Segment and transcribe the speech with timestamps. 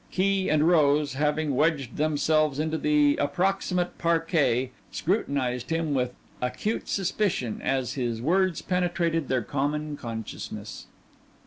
[0.09, 7.61] Key and Rose, having wedged themselves into the approximate parquet, scrutinized him with acute suspicion,
[7.61, 10.87] as his words penetrated their common consciousness.